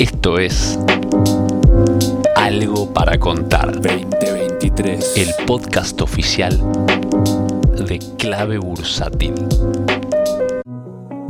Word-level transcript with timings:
Esto 0.00 0.38
es 0.38 0.78
Algo 2.34 2.90
para 2.90 3.18
Contar. 3.18 3.82
2023. 3.82 5.18
El 5.18 5.28
podcast 5.46 6.00
oficial 6.00 6.58
de 7.86 7.98
Clave 8.16 8.56
Bursátil. 8.56 9.34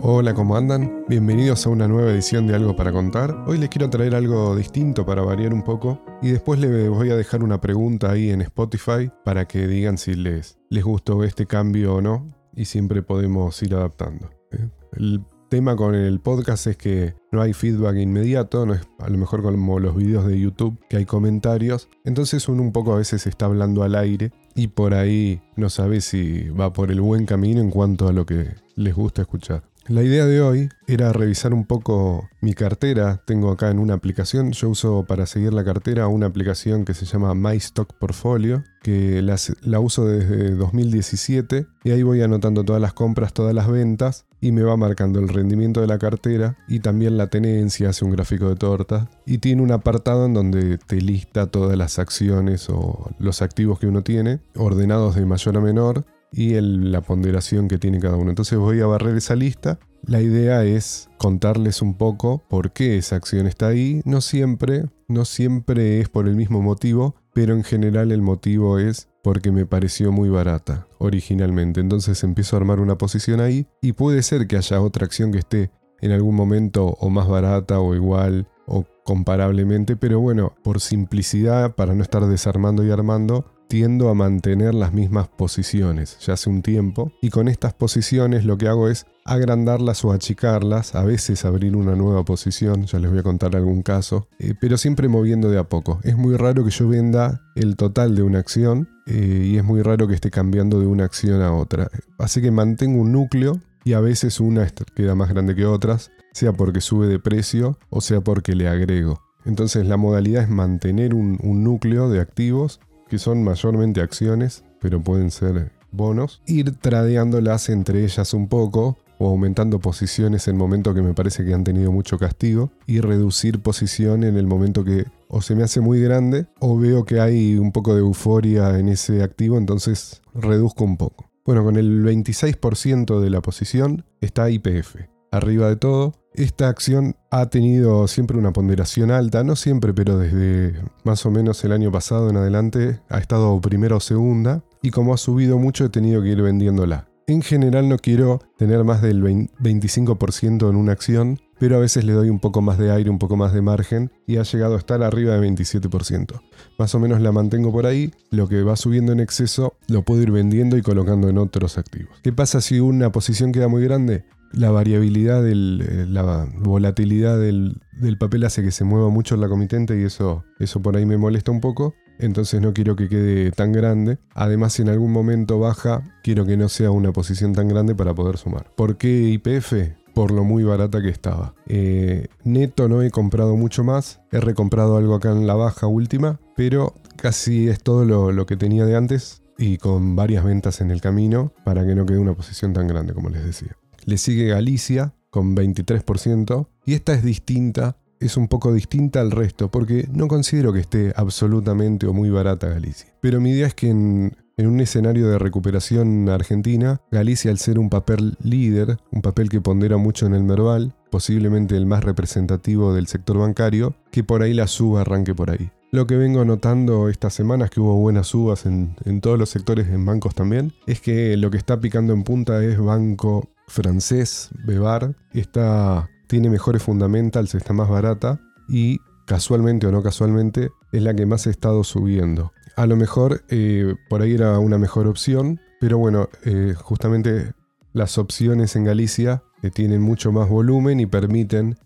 Hola, 0.02 0.34
¿cómo 0.34 0.56
andan? 0.56 1.04
Bienvenidos 1.08 1.66
a 1.66 1.70
una 1.70 1.88
nueva 1.88 2.12
edición 2.12 2.46
de 2.46 2.54
Algo 2.54 2.76
para 2.76 2.92
Contar. 2.92 3.42
Hoy 3.48 3.58
les 3.58 3.70
quiero 3.70 3.90
traer 3.90 4.14
algo 4.14 4.54
distinto 4.54 5.04
para 5.04 5.22
variar 5.22 5.52
un 5.52 5.64
poco 5.64 6.04
y 6.22 6.30
después 6.30 6.60
les 6.60 6.88
voy 6.88 7.10
a 7.10 7.16
dejar 7.16 7.42
una 7.42 7.60
pregunta 7.60 8.12
ahí 8.12 8.30
en 8.30 8.40
Spotify 8.40 9.10
para 9.24 9.48
que 9.48 9.66
digan 9.66 9.98
si 9.98 10.14
les, 10.14 10.60
les 10.68 10.84
gustó 10.84 11.24
este 11.24 11.44
cambio 11.44 11.96
o 11.96 12.00
no 12.00 12.28
y 12.54 12.66
siempre 12.66 13.02
podemos 13.02 13.60
ir 13.64 13.74
adaptando. 13.74 14.30
¿eh? 14.52 14.68
El 14.92 15.24
tema 15.48 15.74
con 15.74 15.96
el 15.96 16.20
podcast 16.20 16.68
es 16.68 16.76
que 16.76 17.19
no 17.32 17.40
hay 17.40 17.52
feedback 17.52 17.96
inmediato, 17.96 18.66
no 18.66 18.74
es 18.74 18.82
a 18.98 19.08
lo 19.08 19.18
mejor 19.18 19.42
como 19.42 19.78
los 19.78 19.96
videos 19.96 20.26
de 20.26 20.38
YouTube 20.38 20.78
que 20.88 20.96
hay 20.96 21.06
comentarios, 21.06 21.88
entonces 22.04 22.48
uno 22.48 22.62
un 22.62 22.72
poco 22.72 22.92
a 22.92 22.96
veces 22.96 23.26
está 23.26 23.46
hablando 23.46 23.82
al 23.82 23.94
aire 23.94 24.32
y 24.54 24.68
por 24.68 24.94
ahí 24.94 25.40
no 25.56 25.70
sabe 25.70 26.00
si 26.00 26.48
va 26.48 26.72
por 26.72 26.90
el 26.90 27.00
buen 27.00 27.26
camino 27.26 27.60
en 27.60 27.70
cuanto 27.70 28.08
a 28.08 28.12
lo 28.12 28.26
que 28.26 28.54
les 28.74 28.94
gusta 28.94 29.22
escuchar. 29.22 29.69
La 29.90 30.04
idea 30.04 30.24
de 30.24 30.40
hoy 30.40 30.68
era 30.86 31.12
revisar 31.12 31.52
un 31.52 31.64
poco 31.64 32.28
mi 32.40 32.54
cartera. 32.54 33.20
Tengo 33.26 33.50
acá 33.50 33.70
en 33.70 33.80
una 33.80 33.94
aplicación, 33.94 34.52
yo 34.52 34.68
uso 34.68 35.04
para 35.04 35.26
seguir 35.26 35.52
la 35.52 35.64
cartera 35.64 36.06
una 36.06 36.26
aplicación 36.26 36.84
que 36.84 36.94
se 36.94 37.06
llama 37.06 37.34
My 37.34 37.56
Stock 37.56 37.94
Portfolio, 37.98 38.62
que 38.84 39.20
la, 39.20 39.80
uso 39.80 40.06
desde 40.06 40.54
2017 40.54 41.66
y 41.82 41.90
ahí 41.90 42.04
voy 42.04 42.22
anotando 42.22 42.62
todas 42.62 42.80
las 42.80 42.92
compras, 42.92 43.32
todas 43.32 43.52
las 43.52 43.66
ventas 43.66 44.26
y 44.40 44.52
me 44.52 44.62
va 44.62 44.76
marcando 44.76 45.18
el 45.18 45.28
rendimiento 45.28 45.80
de 45.80 45.88
la 45.88 45.98
cartera 45.98 46.56
y 46.68 46.78
también 46.78 47.16
la 47.16 47.26
tenencia, 47.26 47.88
hace 47.88 48.04
un 48.04 48.12
gráfico 48.12 48.48
de 48.48 48.54
torta 48.54 49.10
y 49.26 49.38
tiene 49.38 49.60
un 49.60 49.72
apartado 49.72 50.26
en 50.26 50.34
donde 50.34 50.78
te 50.78 51.00
lista 51.00 51.48
todas 51.48 51.76
las 51.76 51.98
acciones 51.98 52.70
o 52.70 53.10
los 53.18 53.42
activos 53.42 53.80
que 53.80 53.88
uno 53.88 54.02
tiene, 54.02 54.38
ordenados 54.54 55.16
de 55.16 55.26
mayor 55.26 55.56
a 55.56 55.60
menor 55.60 56.04
y 56.32 56.60
la 56.60 57.00
ponderación 57.00 57.68
que 57.68 57.78
tiene 57.78 58.00
cada 58.00 58.16
uno. 58.16 58.30
Entonces 58.30 58.58
voy 58.58 58.80
a 58.80 58.86
barrer 58.86 59.16
esa 59.16 59.36
lista. 59.36 59.78
La 60.06 60.20
idea 60.20 60.64
es 60.64 61.08
contarles 61.18 61.82
un 61.82 61.94
poco 61.94 62.42
por 62.48 62.72
qué 62.72 62.96
esa 62.96 63.16
acción 63.16 63.46
está 63.46 63.68
ahí. 63.68 64.00
No 64.04 64.20
siempre, 64.20 64.84
no 65.08 65.24
siempre 65.24 66.00
es 66.00 66.08
por 66.08 66.28
el 66.28 66.36
mismo 66.36 66.62
motivo, 66.62 67.14
pero 67.34 67.54
en 67.54 67.64
general 67.64 68.12
el 68.12 68.22
motivo 68.22 68.78
es 68.78 69.08
porque 69.22 69.52
me 69.52 69.66
pareció 69.66 70.12
muy 70.12 70.28
barata 70.28 70.86
originalmente. 70.98 71.80
Entonces 71.80 72.22
empiezo 72.24 72.56
a 72.56 72.60
armar 72.60 72.80
una 72.80 72.96
posición 72.96 73.40
ahí 73.40 73.66
y 73.82 73.92
puede 73.92 74.22
ser 74.22 74.46
que 74.46 74.56
haya 74.56 74.80
otra 74.80 75.04
acción 75.04 75.32
que 75.32 75.38
esté 75.38 75.70
en 76.00 76.12
algún 76.12 76.34
momento 76.34 76.96
o 77.00 77.10
más 77.10 77.28
barata 77.28 77.80
o 77.80 77.94
igual 77.94 78.48
o 78.66 78.84
comparablemente, 79.04 79.96
pero 79.96 80.20
bueno, 80.20 80.54
por 80.62 80.80
simplicidad, 80.80 81.74
para 81.74 81.94
no 81.94 82.02
estar 82.02 82.24
desarmando 82.26 82.84
y 82.84 82.90
armando, 82.90 83.44
tiendo 83.70 84.08
a 84.08 84.14
mantener 84.14 84.74
las 84.74 84.92
mismas 84.92 85.28
posiciones 85.28 86.18
ya 86.18 86.32
hace 86.32 86.50
un 86.50 86.60
tiempo 86.60 87.12
y 87.22 87.30
con 87.30 87.46
estas 87.46 87.72
posiciones 87.72 88.44
lo 88.44 88.58
que 88.58 88.66
hago 88.66 88.88
es 88.88 89.06
agrandarlas 89.24 90.04
o 90.04 90.10
achicarlas, 90.10 90.96
a 90.96 91.04
veces 91.04 91.44
abrir 91.44 91.76
una 91.76 91.94
nueva 91.94 92.24
posición, 92.24 92.86
ya 92.86 92.98
les 92.98 93.08
voy 93.08 93.20
a 93.20 93.22
contar 93.22 93.54
algún 93.54 93.82
caso, 93.82 94.26
eh, 94.40 94.54
pero 94.60 94.76
siempre 94.76 95.06
moviendo 95.06 95.48
de 95.50 95.58
a 95.58 95.68
poco. 95.68 96.00
Es 96.02 96.16
muy 96.16 96.36
raro 96.36 96.64
que 96.64 96.72
yo 96.72 96.88
venda 96.88 97.42
el 97.54 97.76
total 97.76 98.16
de 98.16 98.24
una 98.24 98.40
acción 98.40 98.88
eh, 99.06 99.46
y 99.52 99.56
es 99.56 99.62
muy 99.62 99.82
raro 99.82 100.08
que 100.08 100.14
esté 100.14 100.32
cambiando 100.32 100.80
de 100.80 100.86
una 100.86 101.04
acción 101.04 101.40
a 101.40 101.54
otra. 101.54 101.88
Así 102.18 102.42
que 102.42 102.50
mantengo 102.50 103.00
un 103.00 103.12
núcleo 103.12 103.60
y 103.84 103.92
a 103.92 104.00
veces 104.00 104.40
una 104.40 104.66
queda 104.96 105.14
más 105.14 105.28
grande 105.28 105.54
que 105.54 105.66
otras, 105.66 106.10
sea 106.32 106.52
porque 106.52 106.80
sube 106.80 107.06
de 107.06 107.20
precio 107.20 107.78
o 107.88 108.00
sea 108.00 108.20
porque 108.20 108.56
le 108.56 108.66
agrego. 108.66 109.22
Entonces 109.44 109.86
la 109.86 109.96
modalidad 109.96 110.42
es 110.42 110.50
mantener 110.50 111.14
un, 111.14 111.38
un 111.40 111.62
núcleo 111.62 112.10
de 112.10 112.20
activos 112.20 112.80
que 113.10 113.18
son 113.18 113.42
mayormente 113.44 114.00
acciones, 114.00 114.64
pero 114.80 115.02
pueden 115.02 115.30
ser 115.30 115.72
bonos, 115.92 116.40
ir 116.46 116.76
tradeándolas 116.76 117.68
entre 117.68 118.04
ellas 118.04 118.32
un 118.32 118.48
poco 118.48 118.96
o 119.18 119.28
aumentando 119.28 119.80
posiciones 119.80 120.48
en 120.48 120.54
el 120.54 120.58
momento 120.58 120.94
que 120.94 121.02
me 121.02 121.12
parece 121.12 121.44
que 121.44 121.52
han 121.52 121.64
tenido 121.64 121.92
mucho 121.92 122.16
castigo 122.16 122.70
y 122.86 123.00
reducir 123.00 123.60
posición 123.60 124.24
en 124.24 124.38
el 124.38 124.46
momento 124.46 124.82
que 124.82 125.04
o 125.28 125.42
se 125.42 125.54
me 125.54 125.62
hace 125.62 125.80
muy 125.80 126.00
grande 126.00 126.46
o 126.58 126.78
veo 126.78 127.04
que 127.04 127.20
hay 127.20 127.56
un 127.56 127.72
poco 127.72 127.94
de 127.94 128.00
euforia 128.00 128.78
en 128.78 128.88
ese 128.88 129.22
activo, 129.22 129.58
entonces 129.58 130.22
reduzco 130.34 130.84
un 130.84 130.96
poco. 130.96 131.28
Bueno, 131.44 131.64
con 131.64 131.76
el 131.76 132.02
26% 132.02 133.20
de 133.20 133.30
la 133.30 133.42
posición 133.42 134.04
está 134.20 134.48
IPF. 134.48 134.96
Arriba 135.32 135.68
de 135.68 135.76
todo, 135.76 136.14
esta 136.34 136.68
acción 136.68 137.14
ha 137.30 137.46
tenido 137.50 138.08
siempre 138.08 138.36
una 138.36 138.52
ponderación 138.52 139.10
alta, 139.12 139.44
no 139.44 139.54
siempre, 139.54 139.94
pero 139.94 140.18
desde 140.18 140.74
más 141.04 141.24
o 141.24 141.30
menos 141.30 141.62
el 141.64 141.72
año 141.72 141.92
pasado 141.92 142.30
en 142.30 142.36
adelante 142.36 143.00
ha 143.08 143.18
estado 143.18 143.60
primera 143.60 143.96
o 143.96 144.00
segunda, 144.00 144.64
y 144.82 144.90
como 144.90 145.14
ha 145.14 145.18
subido 145.18 145.58
mucho 145.58 145.84
he 145.84 145.88
tenido 145.88 146.22
que 146.22 146.30
ir 146.30 146.42
vendiéndola. 146.42 147.06
En 147.28 147.42
general 147.42 147.88
no 147.88 147.96
quiero 147.96 148.40
tener 148.58 148.82
más 148.82 149.02
del 149.02 149.22
25% 149.22 150.68
en 150.68 150.74
una 150.74 150.90
acción, 150.90 151.38
pero 151.60 151.76
a 151.76 151.78
veces 151.78 152.04
le 152.04 152.12
doy 152.12 152.28
un 152.28 152.40
poco 152.40 152.60
más 152.60 152.76
de 152.76 152.90
aire, 152.90 153.08
un 153.08 153.20
poco 153.20 153.36
más 153.36 153.52
de 153.52 153.62
margen, 153.62 154.10
y 154.26 154.38
ha 154.38 154.42
llegado 154.42 154.74
a 154.74 154.78
estar 154.78 155.02
arriba 155.04 155.36
de 155.36 155.48
27%. 155.48 156.40
Más 156.76 156.92
o 156.96 156.98
menos 156.98 157.20
la 157.20 157.30
mantengo 157.30 157.70
por 157.70 157.86
ahí, 157.86 158.12
lo 158.30 158.48
que 158.48 158.64
va 158.64 158.74
subiendo 158.74 159.12
en 159.12 159.20
exceso 159.20 159.74
lo 159.86 160.02
puedo 160.02 160.22
ir 160.22 160.32
vendiendo 160.32 160.76
y 160.76 160.82
colocando 160.82 161.28
en 161.28 161.38
otros 161.38 161.78
activos. 161.78 162.18
¿Qué 162.24 162.32
pasa 162.32 162.60
si 162.60 162.80
una 162.80 163.12
posición 163.12 163.52
queda 163.52 163.68
muy 163.68 163.84
grande? 163.84 164.24
La 164.52 164.70
variabilidad, 164.70 165.42
del, 165.42 165.84
eh, 165.88 166.06
la 166.08 166.46
volatilidad 166.58 167.38
del, 167.38 167.80
papel 168.18 168.44
hace 168.44 168.62
que 168.62 168.70
se 168.70 168.84
mueva 168.84 169.08
mucho 169.08 169.36
la 169.36 169.48
comitente 169.48 169.98
y 169.98 170.04
eso, 170.04 170.44
eso 170.58 170.80
por 170.80 170.96
ahí 170.96 171.06
me 171.06 171.16
molesta 171.16 171.50
un 171.50 171.60
poco. 171.60 171.94
Entonces 172.18 172.60
no 172.60 172.74
quiero 172.74 172.96
que 172.96 173.08
quede 173.08 173.50
tan 173.50 173.72
grande. 173.72 174.18
Además, 174.34 174.74
si 174.74 174.82
en 174.82 174.90
algún 174.90 175.10
momento 175.10 175.58
baja, 175.58 176.02
quiero 176.22 176.44
que 176.44 176.56
no 176.56 176.68
sea 176.68 176.90
una 176.90 177.12
posición 177.12 177.54
tan 177.54 177.68
grande 177.68 177.94
para 177.94 178.14
poder 178.14 178.36
sumar. 178.36 178.70
¿Por 178.76 178.98
qué 178.98 179.08
IPF? 179.08 179.72
Por 180.12 180.30
lo 180.30 180.44
muy 180.44 180.64
barata 180.64 181.00
que 181.00 181.08
estaba. 181.08 181.54
Eh, 181.66 182.26
neto 182.44 182.88
no 182.88 183.00
he 183.00 183.10
comprado 183.10 183.56
mucho 183.56 183.84
más. 183.84 184.20
He 184.32 184.40
recomprado 184.40 184.98
algo 184.98 185.14
acá 185.14 185.30
en 185.30 185.46
la 185.46 185.54
baja 185.54 185.86
última. 185.86 186.40
Pero 186.56 186.92
casi 187.16 187.68
es 187.68 187.82
todo 187.82 188.04
lo, 188.04 188.32
lo 188.32 188.44
que 188.44 188.58
tenía 188.58 188.84
de 188.84 188.96
antes. 188.96 189.40
Y 189.56 189.78
con 189.78 190.14
varias 190.14 190.44
ventas 190.44 190.82
en 190.82 190.90
el 190.90 191.00
camino 191.00 191.52
para 191.64 191.86
que 191.86 191.94
no 191.94 192.04
quede 192.04 192.18
una 192.18 192.34
posición 192.34 192.74
tan 192.74 192.86
grande 192.86 193.14
como 193.14 193.30
les 193.30 193.44
decía. 193.44 193.79
Le 194.10 194.18
sigue 194.18 194.48
Galicia 194.48 195.14
con 195.30 195.54
23% 195.54 196.66
y 196.84 196.94
esta 196.94 197.14
es 197.14 197.22
distinta, 197.22 197.96
es 198.18 198.36
un 198.36 198.48
poco 198.48 198.74
distinta 198.74 199.20
al 199.20 199.30
resto 199.30 199.70
porque 199.70 200.08
no 200.12 200.26
considero 200.26 200.72
que 200.72 200.80
esté 200.80 201.12
absolutamente 201.14 202.08
o 202.08 202.12
muy 202.12 202.28
barata 202.28 202.66
Galicia. 202.66 203.14
Pero 203.20 203.40
mi 203.40 203.50
idea 203.50 203.68
es 203.68 203.74
que 203.74 203.88
en, 203.88 204.36
un 204.58 204.80
escenario 204.80 205.28
de 205.28 205.38
recuperación 205.38 206.28
argentina, 206.28 207.00
Galicia 207.12 207.52
al 207.52 207.58
ser 207.58 207.78
un 207.78 207.88
papel 207.88 208.36
líder, 208.42 208.96
un 209.12 209.22
papel 209.22 209.48
que 209.48 209.60
pondera 209.60 209.96
mucho 209.96 210.26
en 210.26 210.34
el 210.34 210.42
Merval, 210.42 210.92
posiblemente 211.08 211.76
el 211.76 211.86
más 211.86 212.02
representativo 212.02 212.92
del 212.92 213.06
sector 213.06 213.38
bancario, 213.38 213.94
que 214.10 214.24
por 214.24 214.42
ahí 214.42 214.54
la 214.54 214.66
suba 214.66 215.02
arranque 215.02 215.36
por 215.36 215.52
ahí. 215.52 215.70
Lo 215.92 216.06
que 216.06 216.16
vengo 216.16 216.44
notando 216.44 217.08
estas 217.08 217.34
semanas, 217.34 217.68
que 217.70 217.80
hubo 217.80 217.96
buenas 217.96 218.28
subas 218.28 218.64
en, 218.64 218.94
todos 219.20 219.36
los 219.36 219.50
sectores, 219.50 219.88
en 219.88 220.06
bancos 220.06 220.36
también, 220.36 220.72
es 220.86 221.00
que 221.00 221.36
lo 221.36 221.50
que 221.50 221.56
está 221.56 221.80
picando 221.80 222.12
en 222.12 222.22
punta 222.22 222.62
es 222.62 222.78
banco 222.78 223.48
francés, 223.66 224.50
Bebar, 224.64 225.16
está, 225.32 226.08
tiene 226.28 226.48
mejores 226.48 226.84
fundamentals, 226.84 227.56
está 227.56 227.72
más 227.72 227.88
barata 227.88 228.40
y 228.68 229.00
casualmente 229.26 229.88
o 229.88 229.92
no 229.92 230.02
casualmente 230.02 230.70
es 230.92 231.02
la 231.02 231.14
que 231.14 231.26
más 231.26 231.48
ha 231.48 231.50
estado 231.50 231.82
subiendo. 231.82 232.52
A 232.76 232.86
lo 232.86 232.96
mejor 232.96 233.42
eh, 233.48 233.94
por 234.08 234.22
ahí 234.22 234.34
era 234.34 234.60
una 234.60 234.78
mejor 234.78 235.08
opción, 235.08 235.60
pero 235.80 235.98
bueno, 235.98 236.28
eh, 236.44 236.74
justamente 236.76 237.52
las 237.92 238.16
opciones 238.16 238.76
en 238.76 238.84
Galicia 238.84 239.42
eh, 239.62 239.70
tienen 239.70 240.02
mucho 240.02 240.30
más 240.30 240.48
volumen 240.48 241.00
y 241.00 241.06
permiten 241.06 241.78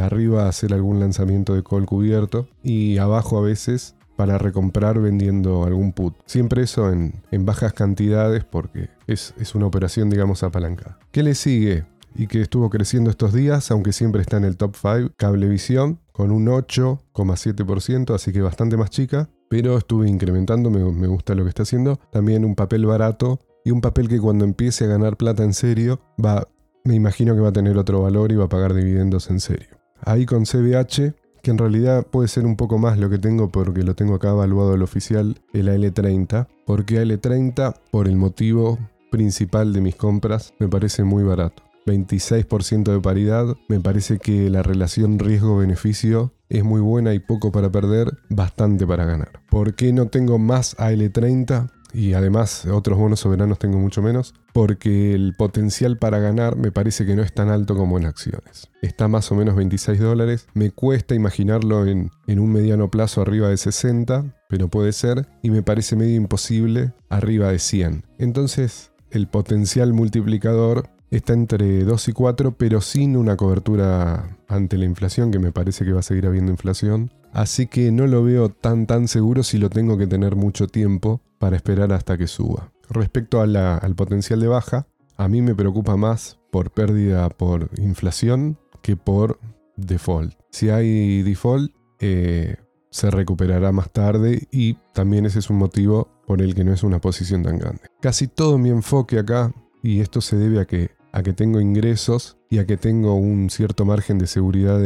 arriba 0.00 0.48
hacer 0.48 0.74
algún 0.74 0.98
lanzamiento 0.98 1.54
de 1.54 1.62
call 1.62 1.86
cubierto 1.86 2.48
y 2.62 2.98
abajo 2.98 3.38
a 3.38 3.42
veces 3.42 3.94
para 4.20 4.36
recomprar 4.36 5.00
vendiendo 5.00 5.64
algún 5.64 5.92
put. 5.92 6.14
Siempre 6.26 6.62
eso 6.62 6.92
en, 6.92 7.14
bajas 7.46 7.72
cantidades 7.72 8.44
porque 8.44 8.90
es, 9.06 9.32
es, 9.38 9.54
una 9.54 9.64
operación, 9.64 10.10
digamos, 10.10 10.42
apalancada. 10.42 10.98
¿Qué 11.10 11.22
le 11.22 11.34
sigue? 11.34 11.86
Y 12.14 12.26
que 12.26 12.42
estuvo 12.42 12.68
creciendo 12.68 13.08
estos 13.08 13.32
días, 13.32 13.70
aunque 13.70 13.94
siempre 13.94 14.20
está 14.20 14.36
en 14.36 14.44
el 14.44 14.58
top 14.58 14.76
5, 14.76 15.14
Cablevisión, 15.16 16.00
con 16.12 16.32
un 16.32 16.48
8,7%, 16.48 18.14
así 18.14 18.30
que 18.30 18.42
bastante 18.42 18.76
más 18.76 18.90
chica, 18.90 19.30
pero 19.48 19.78
estuve 19.78 20.06
incrementando, 20.06 20.70
me, 20.70 20.84
me 20.84 21.06
gusta 21.06 21.34
lo 21.34 21.44
que 21.44 21.48
está 21.48 21.62
haciendo. 21.62 21.98
También 22.12 22.44
un 22.44 22.54
papel 22.54 22.84
barato 22.84 23.40
y 23.64 23.70
un 23.70 23.80
papel 23.80 24.08
que 24.08 24.20
cuando 24.20 24.44
empiece 24.44 24.84
a 24.84 24.88
ganar 24.88 25.16
plata 25.16 25.44
en 25.44 25.54
serio, 25.54 25.98
va, 26.22 26.46
me 26.84 26.94
imagino 26.94 27.34
que 27.34 27.40
va 27.40 27.48
a 27.48 27.52
tener 27.52 27.76
otro 27.76 28.02
valor 28.02 28.32
y 28.32 28.36
va 28.36 28.44
a 28.44 28.48
pagar 28.48 28.74
dividendos 28.74 29.30
en 29.30 29.40
serio. 29.40 29.68
Ahí 30.02 30.26
con 30.26 30.44
CBH 30.44 31.14
que 31.42 31.50
en 31.50 31.58
realidad 31.58 32.06
puede 32.06 32.28
ser 32.28 32.44
un 32.44 32.56
poco 32.56 32.78
más 32.78 32.98
lo 32.98 33.08
que 33.08 33.18
tengo 33.18 33.50
porque 33.50 33.82
lo 33.82 33.94
tengo 33.94 34.14
acá 34.14 34.30
evaluado 34.30 34.74
el 34.74 34.82
oficial, 34.82 35.40
el 35.52 35.68
AL30. 35.68 36.48
Porque 36.66 37.02
AL30, 37.02 37.74
por 37.90 38.08
el 38.08 38.16
motivo 38.16 38.78
principal 39.10 39.72
de 39.72 39.80
mis 39.80 39.96
compras, 39.96 40.54
me 40.58 40.68
parece 40.68 41.04
muy 41.04 41.24
barato. 41.24 41.62
26% 41.86 42.92
de 42.92 43.00
paridad. 43.00 43.56
Me 43.68 43.80
parece 43.80 44.18
que 44.18 44.50
la 44.50 44.62
relación 44.62 45.18
riesgo-beneficio 45.18 46.32
es 46.48 46.62
muy 46.62 46.80
buena 46.80 47.14
y 47.14 47.18
poco 47.18 47.50
para 47.52 47.70
perder, 47.70 48.18
bastante 48.28 48.86
para 48.86 49.06
ganar. 49.06 49.40
¿Por 49.48 49.74
qué 49.74 49.92
no 49.92 50.08
tengo 50.08 50.38
más 50.38 50.76
AL30? 50.76 51.70
Y 51.92 52.14
además 52.14 52.66
otros 52.66 52.98
bonos 52.98 53.20
soberanos 53.20 53.58
tengo 53.58 53.78
mucho 53.78 54.02
menos, 54.02 54.34
porque 54.52 55.14
el 55.14 55.34
potencial 55.36 55.96
para 55.98 56.18
ganar 56.18 56.56
me 56.56 56.72
parece 56.72 57.06
que 57.06 57.14
no 57.14 57.22
es 57.22 57.32
tan 57.32 57.48
alto 57.48 57.76
como 57.76 57.98
en 57.98 58.06
acciones. 58.06 58.68
Está 58.82 59.08
más 59.08 59.30
o 59.32 59.34
menos 59.34 59.56
26 59.56 60.00
dólares, 60.00 60.46
me 60.54 60.70
cuesta 60.70 61.14
imaginarlo 61.14 61.86
en, 61.86 62.10
un 62.26 62.52
mediano 62.52 62.90
plazo 62.90 63.22
arriba 63.22 63.48
de 63.48 63.56
60, 63.56 64.36
pero 64.48 64.68
puede 64.68 64.92
ser, 64.92 65.26
y 65.42 65.50
me 65.50 65.62
parece 65.62 65.96
medio 65.96 66.16
imposible 66.16 66.92
arriba 67.08 67.48
de 67.48 67.58
100. 67.58 68.04
Entonces, 68.18 68.92
el 69.10 69.26
potencial 69.26 69.92
multiplicador 69.92 70.88
está 71.10 71.32
entre 71.32 71.84
2 71.84 72.08
y 72.08 72.12
4, 72.12 72.56
pero 72.56 72.80
sin 72.80 73.16
una 73.16 73.36
cobertura 73.36 74.38
ante 74.48 74.78
la 74.78 74.84
inflación, 74.84 75.30
que 75.30 75.38
me 75.38 75.52
parece 75.52 75.84
que 75.84 75.92
va 75.92 76.00
a 76.00 76.04
seguir 76.04 76.26
habiendo 76.26 76.52
inflación. 76.52 77.12
Así 77.32 77.66
que 77.66 77.92
no 77.92 78.06
lo 78.06 78.22
veo 78.22 78.48
tan 78.48 78.86
tan 78.86 79.08
seguro 79.08 79.42
si 79.42 79.58
lo 79.58 79.70
tengo 79.70 79.96
que 79.96 80.06
tener 80.06 80.36
mucho 80.36 80.66
tiempo 80.66 81.20
para 81.38 81.56
esperar 81.56 81.92
hasta 81.92 82.18
que 82.18 82.26
suba. 82.26 82.72
Respecto 82.88 83.40
al 83.40 83.94
potencial 83.94 84.40
de 84.40 84.48
baja, 84.48 84.86
a 85.16 85.28
mí 85.28 85.42
me 85.42 85.54
preocupa 85.54 85.96
más 85.96 86.38
por 86.50 86.70
pérdida 86.70 87.28
por 87.28 87.70
inflación 87.78 88.58
que 88.82 88.96
por 88.96 89.38
default. 89.76 90.34
Si 90.50 90.70
hay 90.70 91.22
default, 91.22 91.72
eh, 92.00 92.56
se 92.90 93.10
recuperará 93.10 93.70
más 93.72 93.90
tarde 93.90 94.48
y 94.50 94.74
también 94.92 95.26
ese 95.26 95.38
es 95.38 95.50
un 95.50 95.56
motivo 95.56 96.08
por 96.26 96.42
el 96.42 96.54
que 96.54 96.64
no 96.64 96.72
es 96.72 96.82
una 96.82 97.00
posición 97.00 97.42
tan 97.42 97.58
grande. 97.58 97.82
Casi 98.00 98.26
todo 98.26 98.58
mi 98.58 98.70
enfoque 98.70 99.18
acá, 99.18 99.52
y 99.82 100.00
esto 100.00 100.20
se 100.20 100.36
debe 100.36 100.60
a 100.60 100.64
que, 100.64 100.90
a 101.12 101.22
que 101.22 101.32
tengo 101.32 101.60
ingresos 101.60 102.38
y 102.48 102.58
a 102.58 102.66
que 102.66 102.76
tengo 102.76 103.14
un 103.14 103.50
cierto 103.50 103.84
margen 103.84 104.18
de 104.18 104.26
seguridad 104.26 104.80